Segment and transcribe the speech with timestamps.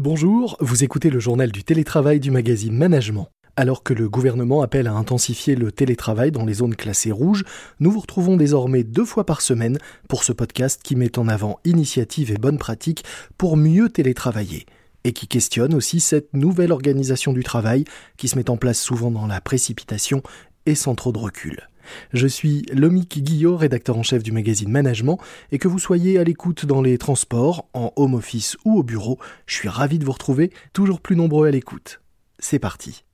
[0.00, 3.26] Bonjour, vous écoutez le journal du télétravail du magazine Management.
[3.56, 7.42] Alors que le gouvernement appelle à intensifier le télétravail dans les zones classées rouges,
[7.80, 9.76] nous vous retrouvons désormais deux fois par semaine
[10.08, 13.02] pour ce podcast qui met en avant initiatives et bonnes pratiques
[13.38, 14.66] pour mieux télétravailler
[15.02, 17.82] et qui questionne aussi cette nouvelle organisation du travail
[18.16, 20.22] qui se met en place souvent dans la précipitation
[20.64, 21.68] et sans trop de recul.
[22.12, 25.18] Je suis Lomique Guillot, rédacteur en chef du magazine Management,
[25.52, 29.18] et que vous soyez à l'écoute dans les transports, en home office ou au bureau,
[29.46, 32.00] je suis ravi de vous retrouver, toujours plus nombreux à l'écoute.
[32.38, 33.04] C'est parti.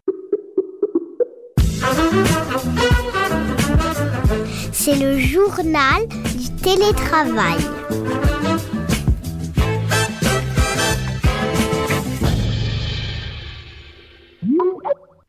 [4.73, 7.59] C'est le journal du télétravail.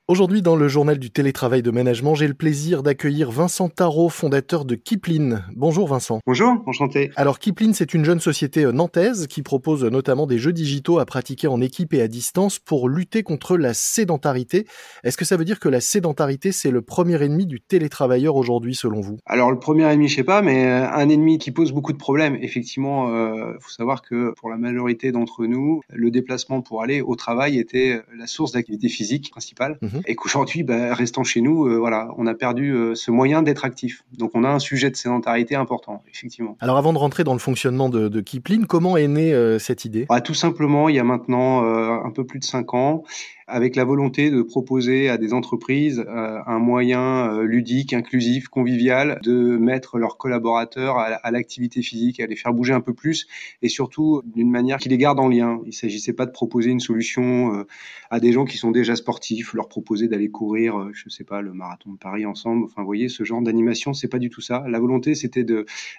[0.07, 4.63] Aujourd'hui, dans le journal du télétravail de management, j'ai le plaisir d'accueillir Vincent Tarot, fondateur
[4.63, 5.37] de Kipling.
[5.55, 6.19] Bonjour Vincent.
[6.27, 7.09] Bonjour, enchanté.
[7.15, 11.07] Alors Kipling, c'est une jeune société euh, nantaise qui propose notamment des jeux digitaux à
[11.07, 14.67] pratiquer en équipe et à distance pour lutter contre la sédentarité.
[15.03, 18.75] Est-ce que ça veut dire que la sédentarité, c'est le premier ennemi du télétravailleur aujourd'hui,
[18.75, 19.17] selon vous?
[19.25, 21.97] Alors le premier ennemi, je sais pas, mais euh, un ennemi qui pose beaucoup de
[21.97, 22.37] problèmes.
[22.43, 27.01] Effectivement, il euh, faut savoir que pour la majorité d'entre nous, le déplacement pour aller
[27.01, 29.79] au travail était la source d'activité physique principale.
[29.95, 30.01] Mhm.
[30.07, 33.65] Et qu'aujourd'hui, bah, restant chez nous, euh, voilà, on a perdu euh, ce moyen d'être
[33.65, 34.03] actif.
[34.17, 36.57] Donc on a un sujet de sédentarité important, effectivement.
[36.59, 39.85] Alors avant de rentrer dans le fonctionnement de, de Kipling, comment est née euh, cette
[39.85, 40.05] idée?
[40.09, 43.03] Bah, Tout simplement, il y a maintenant un peu plus de cinq ans,
[43.47, 49.19] avec la volonté de proposer à des entreprises euh, un moyen euh, ludique, inclusif, convivial
[49.23, 53.27] de mettre leurs collaborateurs à, l'activité physique, à les faire bouger un peu plus
[53.61, 55.59] et surtout d'une manière qui les garde en lien.
[55.63, 57.67] Il ne s'agissait pas de proposer une solution euh,
[58.09, 61.41] à des gens qui sont déjà sportifs, leur proposer d'aller courir, je ne sais pas,
[61.41, 62.65] le marathon de Paris ensemble.
[62.65, 64.63] Enfin, vous voyez, ce genre d'animation, c'est pas du tout ça.
[64.67, 65.45] La volonté, c'était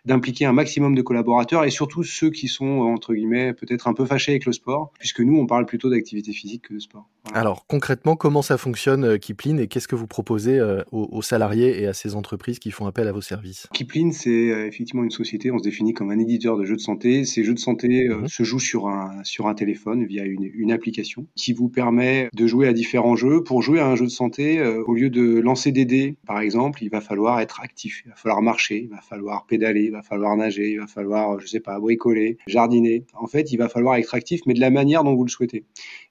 [0.04, 4.04] d'impliquer un maximum de collaborateurs et surtout ceux qui sont entre guillemets peut-être un peu
[4.04, 7.08] fâchés avec le sport, puisque nous, on parle plutôt d'activité physique que de sport.
[7.36, 11.82] Alors concrètement, comment ça fonctionne euh, Kipling et qu'est-ce que vous proposez euh, aux, salariés
[11.82, 13.66] et à ces entreprises qui font appel à vos services?
[13.74, 16.80] Kipling, c'est euh, effectivement une société, on se définit comme un éditeur de jeux de
[16.80, 17.26] santé.
[17.26, 18.26] Ces jeux de santé mhm.
[18.26, 22.46] se jouent sur un, sur un téléphone via une, une, application qui vous permet de
[22.46, 23.44] jouer à différents jeux.
[23.44, 26.82] Pour jouer à un jeu de santé, au lieu de lancer des dés, par exemple,
[26.82, 30.02] il va falloir être actif, il va falloir marcher, il va falloir pédaler, il va
[30.02, 33.04] falloir nager, il va falloir, je sais pas, bricoler, jardiner.
[33.14, 35.64] En fait, il va falloir être actif, mais de la manière dont vous le souhaitez.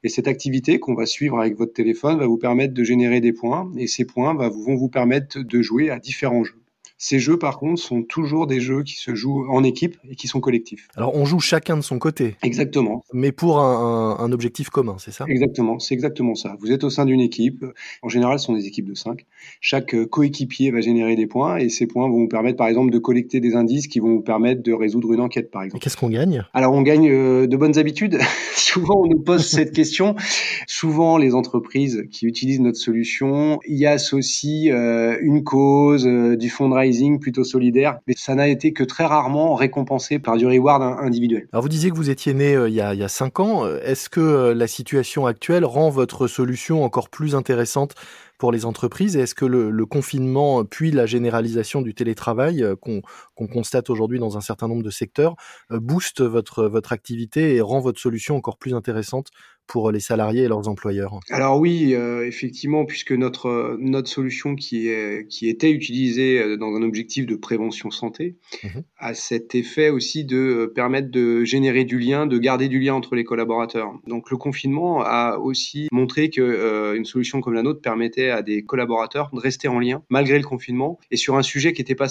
[0.04, 3.32] Et cette activité qu'on va suivre avec votre téléphone va vous permettre de générer des
[3.32, 6.65] points et ces points vont vous permettre de jouer à différents jeux.
[6.98, 10.30] Ces jeux, par contre, sont toujours des jeux qui se jouent en équipe et qui
[10.30, 10.88] sont collectifs.
[10.96, 12.36] Alors, on joue chacun de son côté.
[12.42, 13.04] Exactement.
[13.14, 15.26] Mais pour un, objectif commun, c'est ça?
[15.28, 16.56] Exactement, c'est exactement ça.
[16.60, 17.66] Vous êtes au sein d'une équipe.
[18.02, 19.26] En général, ce sont des équipes de 5.
[19.62, 22.92] Chaque euh, coéquipier va générer des points et ces points vont vous permettre, par exemple,
[22.92, 25.84] de collecter des indices qui vont vous permettre de résoudre une enquête, par exemple.
[25.84, 26.44] Qu'est-ce qu'on gagne?
[26.54, 28.20] Alors, on gagne euh, de bonnes habitudes.
[28.56, 30.16] Souvent, on nous pose cette question.
[30.68, 36.70] Souvent, les entreprises qui utilisent notre solution y associent euh, une cause, du fonds
[37.20, 41.48] plutôt solidaire, mais ça n'a été que très rarement récompensé par du reward individuel.
[41.52, 43.68] Alors vous disiez que vous étiez né euh, il, y a, il cinq ans.
[43.68, 47.96] Est-ce que euh, la situation actuelle rend votre solution encore plus intéressante
[48.38, 49.16] pour les entreprises?
[49.16, 53.02] Est-ce que le, confinement, puis la généralisation du télétravail euh, qu'on
[53.48, 55.36] constate aujourd'hui dans un certain nombre de secteurs,
[55.70, 59.30] booste votre, votre activité et rend votre solution encore plus intéressante
[59.68, 64.88] pour les salariés et leurs employeurs Alors oui, euh, effectivement, puisque notre, notre solution qui,
[64.88, 68.68] est, qui était utilisée euh, dans un objectif de prévention santé mmh
[68.98, 72.94] a cet effet aussi de euh, permettre de générer du lien, de garder du lien
[72.94, 73.94] entre les collaborateurs.
[74.08, 78.64] Donc le confinement a aussi montré que une solution comme la nôtre permettait à des
[78.64, 82.08] collaborateurs de rester en lien malgré le confinement et sur un sujet qui n'était pas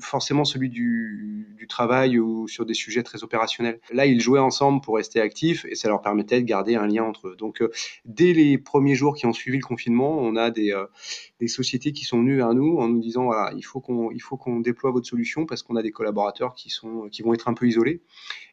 [0.00, 3.80] forcément celui du, du travail ou sur des sujets très opérationnels.
[3.92, 6.93] Là, ils jouaient ensemble pour rester actifs et ça leur permettait de garder un lien
[7.00, 7.36] entre eux.
[7.36, 7.70] Donc, euh,
[8.04, 10.86] dès les premiers jours qui ont suivi le confinement, on a des, euh,
[11.40, 14.20] des sociétés qui sont venues vers nous en nous disant voilà, il faut qu'on il
[14.20, 17.48] faut qu'on déploie votre solution parce qu'on a des collaborateurs qui sont qui vont être
[17.48, 18.02] un peu isolés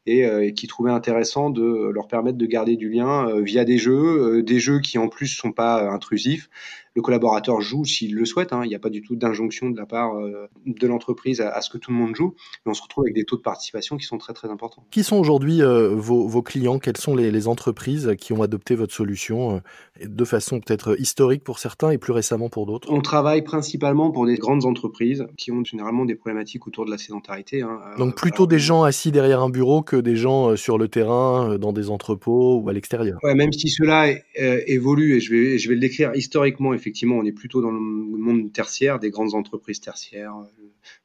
[0.07, 4.41] et, euh, qui trouvaient intéressant de leur permettre de garder du lien via des jeux,
[4.41, 6.49] des jeux qui en plus sont pas intrusifs,
[6.93, 8.51] le collaborateur joue s'il le souhaite.
[8.53, 8.61] Hein.
[8.65, 11.69] Il n'y a pas du tout d'injonction de la part euh, de l'entreprise à, ce
[11.69, 12.35] que tout le monde joue.
[12.65, 14.85] Mais on se retrouve avec des taux de participation qui sont très très importants.
[14.91, 16.79] Qui sont aujourd'hui euh, vos, clients?
[16.79, 21.59] Quelles sont les, entreprises qui ont adopté votre solution euh, de façon peut-être historique pour
[21.59, 22.70] certains et plus récemment pour d'autres?
[22.87, 26.97] On travaille principalement pour des grandes entreprises qui ont généralement des problématiques autour de la
[26.97, 27.61] sédentarité.
[27.61, 27.79] Hein.
[27.97, 31.73] Donc plutôt des gens assis derrière un bureau que des gens sur le terrain, dans
[31.73, 33.17] des entrepôts ou à l'extérieur.
[33.23, 37.25] Ouais, même si cela évolue, et je vais, je vais le décrire historiquement, effectivement, on
[37.25, 40.33] est plutôt dans le monde tertiaire, des grandes entreprises tertiaires,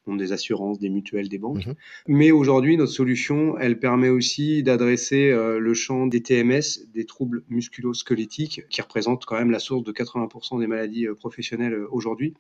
[0.07, 1.67] monde des assurances, des mutuelles, des banques.
[1.67, 1.75] Mhm.
[2.09, 7.43] Mais aujourd'hui, notre solution, elle permet aussi d'adresser euh, le champ des TMS, des troubles
[7.49, 12.35] musculo-squelettiques, qui représentent quand même la source de 80% des maladies euh, professionnelles euh, aujourd'hui.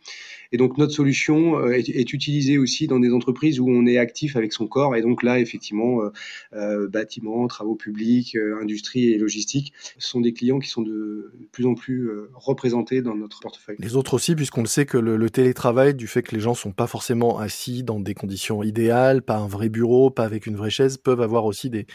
[0.52, 4.36] Et donc notre solution est, est, utilisée aussi dans des entreprises où on est actif
[4.36, 4.94] avec son corps.
[4.96, 6.00] Et donc là, effectivement,
[6.88, 12.10] bâtiments, travaux publics, industrie et logistique sont des clients qui sont de plus en plus
[12.34, 13.76] représentés dans notre portefeuille.
[13.80, 16.54] Les autres aussi, puisqu'on le sait que le, le télétravail, du fait que les gens
[16.54, 20.56] sont pas forcément assis dans des conditions idéales, pas un vrai bureau, pas avec une
[20.56, 21.86] vraie chaise, peuvent avoir aussi des,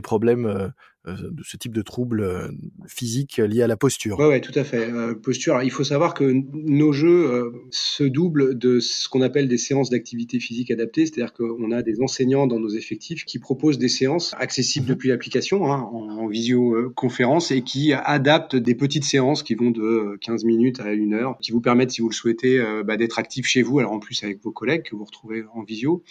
[0.00, 0.68] problèmes euh,
[1.06, 2.48] de ce type de troubles euh,
[2.86, 4.18] physiques liés à la posture.
[4.18, 4.90] Oui, ouais, tout à fait.
[4.90, 5.62] Euh, posture.
[5.62, 10.40] il faut savoir que nos jeux se doublent de ce qu'on appelle des séances d'activité
[10.40, 14.86] physique adaptée, c'est-à-dire qu'on a des enseignants dans nos effectifs qui proposent des séances accessibles
[14.86, 14.90] mhm.
[14.90, 20.44] depuis l'application, hein, en, visioconférence, et qui adaptent des petites séances qui vont de 15
[20.44, 23.62] minutes à une heure, qui vous permettent, si vous le souhaitez, bah, d'être actif chez
[23.62, 26.02] vous, alors en plus avec vos collègues que vous retrouvez en visio,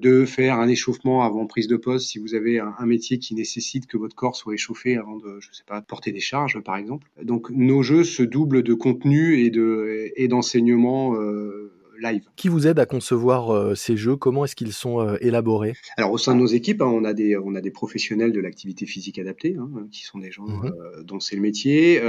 [0.00, 3.86] de faire un échauffement avant prise de poste si vous avez un métier qui nécessite
[3.86, 7.06] que votre corps soit échauffé avant de, je sais pas, porter des charges, par exemple.
[7.22, 11.72] Donc nos jeux se doublent de contenu et de et d'enseignement euh,
[12.36, 14.16] qui vous aide à concevoir euh, ces jeux?
[14.16, 15.74] Comment est-ce qu'ils sont euh, élaborés?
[15.96, 18.40] Alors au sein de nos équipes, hein, on a des on a des professionnels de
[18.40, 20.66] l'activité physique adaptée, hein, qui sont des gens mhm.
[20.66, 22.00] euh, dont c'est le métier.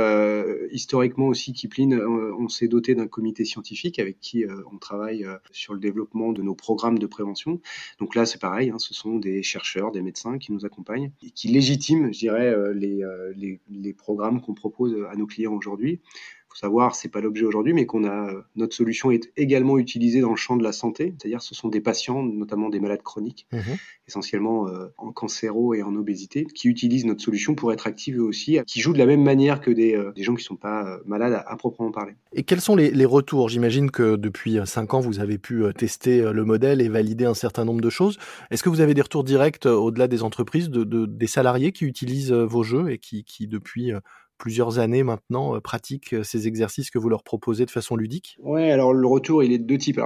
[0.72, 5.80] historiquement aussi, Kipling, on, s'est doté d'un comité scientifique avec qui on travaille sur le
[5.80, 7.62] développement de nos programmes de prévention.
[8.00, 11.32] Donc là, c'est pareil, hein, ce sont des chercheurs, des médecins qui nous accompagnent et
[11.32, 13.04] qui légitiment, je dirais, les,
[13.36, 16.00] les, les programmes qu'on propose à nos clients aujourd'hui
[16.50, 20.32] faut savoir, c'est pas l'objet aujourd'hui, mais qu'on a notre solution est également utilisée dans
[20.32, 23.78] le champ de la santé, c'est-à-dire ce sont des patients, notamment des malades chroniques, mhm.
[24.08, 28.24] essentiellement euh, en cancéro et en obésité, qui utilisent notre solution pour être actifs eux
[28.24, 30.86] aussi, qui jouent de la même manière que des, euh, des gens qui sont pas
[30.86, 32.14] euh, malades à, proprement parler.
[32.34, 33.50] Et quels sont les, les retours?
[33.50, 37.66] J'imagine que depuis 5 ans, vous avez pu tester le modèle et valider un certain
[37.66, 38.18] nombre de choses.
[38.50, 41.86] Est-ce que vous avez des retours directs au-delà des entreprises, de, de, des salariés qui
[41.86, 43.92] utilisent vos jeux et qui, qui depuis
[44.40, 48.38] plusieurs années maintenant euh, pratiquent euh, ces exercices que vous leur proposez de façon ludique?
[48.42, 50.00] Ouais, alors le retour, il est de deux types.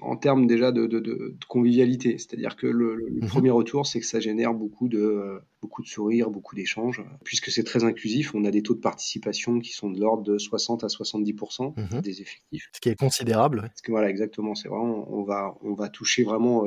[0.00, 4.00] en termes déjà de, de, de, convivialité, c'est-à-dire que le, le mmh premier retour, c'est
[4.00, 7.02] que ça génère beaucoup de, euh, beaucoup de sourires, beaucoup d'échanges.
[7.24, 10.38] Puisque c'est très inclusif, on a des taux de participation qui sont de l'ordre de
[10.38, 12.70] 60 à 70% mmh des effectifs.
[12.72, 13.60] Ce qui est considérable.
[13.62, 16.64] Parce que voilà, exactement, c'est vraiment, on va, on va toucher vraiment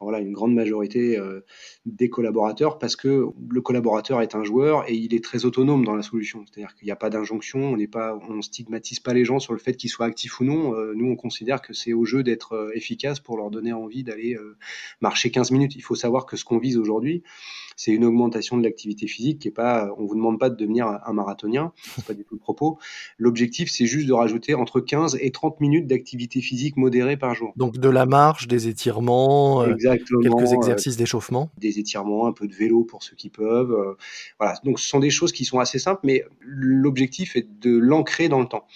[0.00, 1.18] voilà, une grande majorité
[1.86, 5.94] des collaborateurs parce que le collaborateur est un joueur et il est très autonome dans
[5.94, 6.40] la solution.
[6.40, 9.38] cest c'est-à-dire qu'il n'y a pas d'injonction, on n'est pas, on stigmatise pas les gens
[9.38, 10.74] sur le fait qu'ils soient actifs ou non.
[10.74, 14.04] Euh, nous, on considère que c'est au jeu d'être euh, efficace pour leur donner envie
[14.04, 14.56] d'aller euh,
[15.00, 15.74] marcher 15 minutes.
[15.76, 17.22] Il faut savoir que ce qu'on vise aujourd'hui,
[17.76, 20.86] c'est une augmentation de l'activité physique qui est pas, on vous demande pas de devenir
[20.86, 22.78] un marathonien, c'est pas du tout le propos.
[23.18, 27.52] L'objectif, c'est juste de rajouter entre 15 et 30 minutes d'activité physique modérée par jour.
[27.56, 32.84] Donc de la marche, des étirements, quelques exercices d'échauffement, des étirements, un peu de vélo
[32.84, 33.96] pour ceux qui peuvent.
[34.38, 34.54] voilà.
[34.64, 38.40] Donc ce sont des choses qui sont assez simples, mais l'objectif est de l'ancrer dans
[38.40, 38.66] le temps.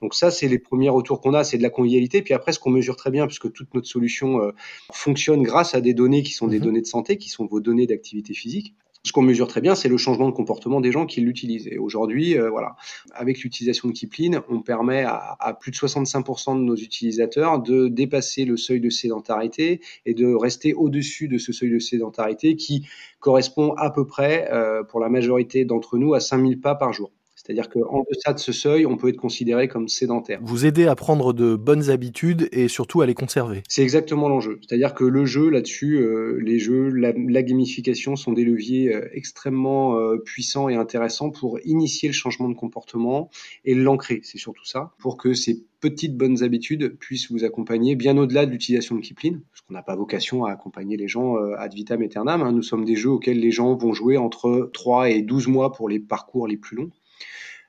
[0.00, 2.22] Donc ça, c'est les premiers retours qu'on a, c'est de la convivialité.
[2.22, 4.52] Puis après, ce qu'on mesure très bien, puisque toute notre solution euh,
[4.92, 6.64] fonctionne grâce à des données qui sont des mhm.
[6.64, 8.74] données de santé, qui sont vos données d'activité physique.
[9.04, 11.68] Ce qu'on mesure très bien, c'est le changement de comportement des gens qui l'utilisent.
[11.68, 12.76] Et aujourd'hui, euh, voilà,
[13.12, 18.44] avec l'utilisation de Kipling, on permet à, plus de 65% de nos utilisateurs de dépasser
[18.44, 22.86] le seuil de sédentarité et de rester au-dessus de ce seuil de sédentarité qui
[23.20, 27.10] correspond à peu près, euh, pour la majorité d'entre nous, à 5000 pas par jour.
[27.38, 30.40] C'est-à-dire qu'en deçà de ce seuil, on peut être considéré comme sédentaire.
[30.42, 33.62] Vous aidez à prendre de bonnes habitudes et surtout à les conserver.
[33.68, 34.58] C'est exactement l'enjeu.
[34.66, 39.96] C'est-à-dire que le jeu là-dessus, euh, les jeux, la, gamification sont des leviers euh, extrêmement
[39.96, 43.30] euh, puissants et intéressants pour initier le changement de comportement
[43.64, 44.20] et l'ancrer.
[44.24, 44.92] C'est surtout ça.
[44.98, 49.38] Pour que ces petites bonnes habitudes puissent vous accompagner bien au-delà de l'utilisation de Kipling,
[49.52, 52.42] parce qu'on n'a pas vocation à accompagner les gens ad vitam aeternam.
[52.42, 52.50] Hein.
[52.50, 55.88] Nous sommes des jeux auxquels les gens vont jouer entre 3 et 12 mois pour
[55.88, 56.90] les parcours les plus longs.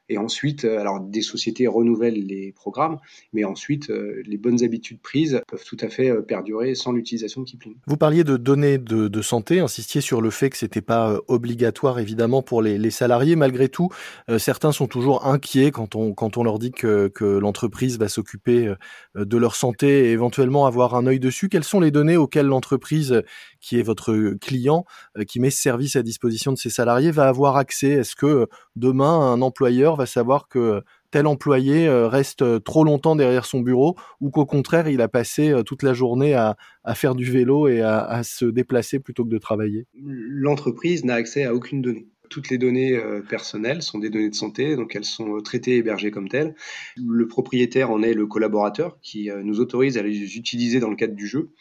[0.09, 2.97] Et ensuite, euh, alors des sociétés renouvellent les programmes,
[3.31, 7.41] mais ensuite, euh, les bonnes habitudes prises peuvent tout à fait euh, perdurer sans l'utilisation
[7.41, 7.75] de Kipling.
[7.85, 12.41] Vous parliez de données de, santé, insistiez sur le fait que c'était pas obligatoire évidemment
[12.41, 13.35] pour les, salariés.
[13.35, 13.89] Malgré tout,
[14.37, 18.73] certains sont toujours inquiets quand on quand on leur dit que, que l'entreprise va s'occuper
[19.15, 21.49] de leur santé et éventuellement avoir un œil dessus.
[21.49, 23.21] Quelles sont les données auxquelles l'entreprise
[23.59, 24.85] qui est votre client,
[25.27, 27.89] qui met ce service à disposition de ses salariés, va avoir accès?
[27.89, 33.15] Est-ce que demain un employeur va savoir que tel employé euh, reste euh, trop longtemps
[33.15, 36.55] derrière son bureau ou qu'au contraire, il a passé euh, toute la journée à,
[36.95, 41.53] faire du vélo et à, se déplacer plutôt que de travailler L'entreprise n'a accès à
[41.53, 42.07] aucune donnée.
[42.31, 46.09] Toutes les données personnelles sont des données de santé, donc elles sont traitées et hébergées
[46.09, 46.55] comme telles.
[46.97, 51.15] Le propriétaire en est le collaborateur qui nous autorise à les utiliser dans le cadre
[51.15, 51.51] du jeu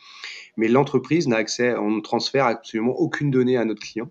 [0.58, 4.10] mais l'entreprise n'a accès, on ne transfère absolument aucune donnée à notre client.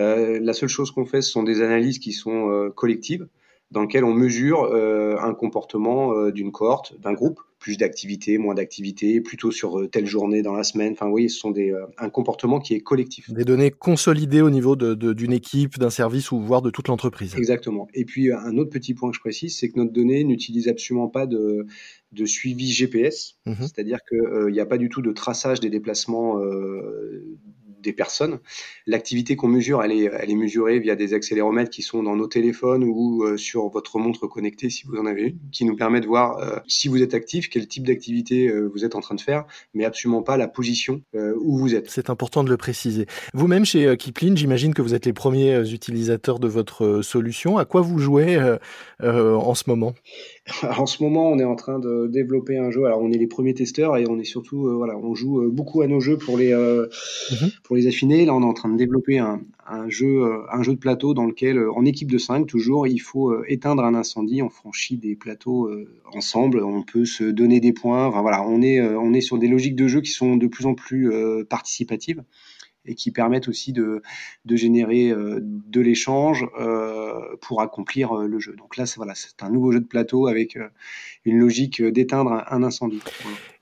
[0.00, 3.28] Euh, la seule chose qu'on fait, ce sont des analyses qui sont euh, collectives,
[3.72, 9.20] dans lesquelles on mesure euh, un comportement d'une cohorte, d'un groupe, plus d'activités, moins d'activités,
[9.20, 10.92] plutôt sur telle journée dans la semaine.
[10.92, 13.30] Enfin, oui, ce sont des, un comportement qui est collectif.
[13.30, 17.34] Des données consolidées au niveau d'une de, équipe, d'un service ou voire de toute l'entreprise.
[17.36, 17.88] Exactement.
[17.94, 21.08] Et puis, un autre petit point que je précise, c'est que notre donnée n'utilise absolument
[21.08, 21.66] pas de,
[22.12, 26.40] de suivi GPS, mmh c'est-à-dire qu'il n'y a pas du tout de traçage des déplacements
[27.82, 28.38] des personnes.
[28.86, 32.26] L'activité qu'on mesure, elle est, elle est mesurée via des accéléromètres qui sont dans nos
[32.26, 36.00] téléphones ou euh, sur votre montre connectée si vous en avez une, qui nous permet
[36.00, 39.14] de voir euh, si vous êtes actif, quel type d'activité euh, vous êtes en train
[39.14, 41.90] de faire, mais absolument pas la position où vous êtes.
[41.90, 43.06] C'est important de le préciser.
[43.34, 47.58] Vous-même chez Kipling, j'imagine que vous êtes les premiers utilisateurs de votre solution.
[47.58, 48.38] À quoi vous jouez
[49.00, 49.94] en ce moment?
[50.76, 52.84] en ce moment, on est en train de développer un jeu.
[52.84, 55.48] Alors, on est les premiers testeurs et on est surtout, euh, voilà, on joue euh,
[55.48, 56.88] beaucoup à nos jeux pour les euh,
[57.30, 57.50] mhm.
[57.62, 58.24] pour les affiner.
[58.24, 61.26] Là, on est en train de développer un, un jeu un jeu de plateau dans
[61.26, 64.42] lequel, en équipe de 5, toujours, il faut éteindre un incendie.
[64.42, 65.70] On franchit des plateaux
[66.12, 66.62] ensemble.
[66.64, 68.06] On peut se donner des points.
[68.06, 70.66] Enfin, voilà, on est on est sur des logiques de jeu qui sont de plus
[70.66, 71.12] en plus
[71.48, 72.24] participatives
[72.86, 74.02] et qui permettent aussi de,
[74.44, 78.54] de générer euh, de l'échange euh, pour accomplir euh, le jeu.
[78.56, 80.58] Donc là, c'est voilà, c'est un nouveau jeu de plateau avec
[81.24, 83.00] une logique d'éteindre un, incendie.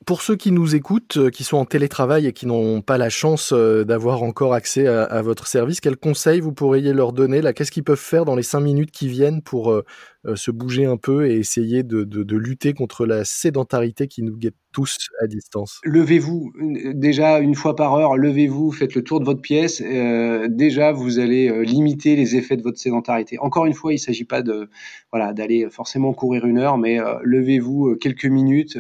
[0.07, 3.53] Pour ceux qui nous écoutent, qui sont en télétravail et qui n'ont pas la chance
[3.53, 7.53] d'avoir encore accès à, votre service, quels conseils vous pourriez leur donner là?
[7.53, 9.83] Qu'est-ce qu'ils peuvent faire dans les cinq minutes qui viennent pour
[10.27, 14.23] euh, se bouger un peu et essayer de, de, de, lutter contre la sédentarité qui
[14.23, 15.81] nous guette tous à distance?
[15.83, 16.53] Levez-vous
[16.93, 19.81] déjà une fois par heure, levez-vous, faites le tour de votre pièce.
[19.81, 23.39] Euh, déjà, vous allez euh, limiter les effets de votre sédentarité.
[23.39, 24.69] Encore une fois, il ne s'agit pas de
[25.11, 28.79] voilà d'aller forcément courir une heure, mais levez-vous quelques minutes,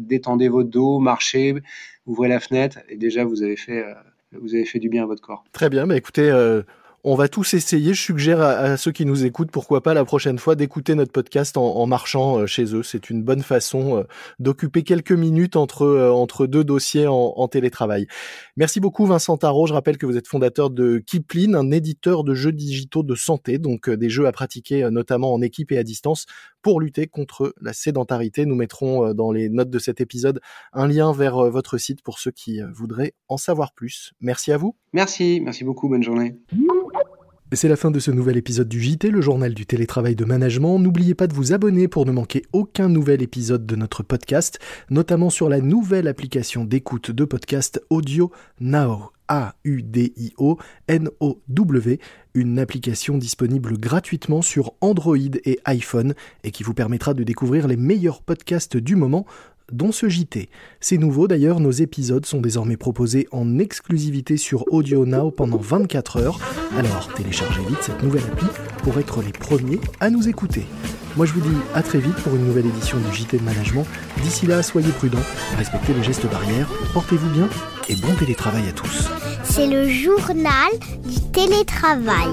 [0.00, 1.54] détendez votre dos, marchez,
[2.06, 3.84] ouvrez la fenêtre et déjà vous avez fait
[4.32, 5.44] vous avez fait du bien à votre corps.
[5.52, 6.30] Très bien, bah écoutez,
[7.04, 7.94] on va tous essayer.
[7.94, 11.56] Je suggère à, ceux qui nous écoutent, pourquoi pas la prochaine fois, d'écouter notre podcast
[11.56, 12.82] en, marchant euh, chez eux.
[12.82, 14.02] C'est une bonne façon euh,
[14.40, 18.06] d'occuper quelques minutes entre, euh, entre deux dossiers en, télétravail.
[18.56, 19.66] Merci beaucoup Vincent Tarot.
[19.66, 23.58] Je rappelle que vous êtes fondateur de Kipling, un éditeur de jeux digitaux de santé,
[23.58, 26.26] donc des jeux à pratiquer notamment en équipe et à distance
[26.62, 28.46] pour lutter contre la sédentarité.
[28.46, 30.40] Nous mettrons dans les notes de cet épisode
[30.72, 34.12] un lien vers votre site pour ceux qui voudraient en savoir plus.
[34.20, 34.74] Merci à vous.
[34.92, 35.88] Merci, merci beaucoup.
[35.88, 36.36] Bonne journée.
[37.52, 40.78] C'est la fin de ce nouvel épisode du JT, le journal du télétravail de management.
[40.78, 44.58] N'oubliez pas de vous abonner pour ne manquer aucun nouvel épisode de notre podcast,
[44.90, 49.17] notamment sur la nouvelle application d'écoute de podcast Audio Now.
[49.28, 50.58] A-U-D-I-O
[50.88, 52.00] N-O-W,
[52.34, 57.76] une application disponible gratuitement sur Android et iPhone et qui vous permettra de découvrir les
[57.76, 59.26] meilleurs podcasts du moment
[59.72, 60.48] dont ce JT.
[60.80, 66.16] C'est nouveau d'ailleurs, nos épisodes sont désormais proposés en exclusivité sur Audio Now pendant 24
[66.18, 66.40] heures,
[66.76, 68.46] alors téléchargez vite cette nouvelle appli
[68.82, 70.64] pour être les premiers à nous écouter.
[71.18, 73.84] Moi je vous dis à très vite pour une nouvelle édition du JT de Management.
[74.22, 75.18] D'ici là, soyez prudents,
[75.56, 77.48] respectez les gestes barrières, portez-vous bien
[77.88, 79.08] et bon télétravail à tous.
[79.42, 80.70] C'est le journal
[81.04, 82.28] du télétravail.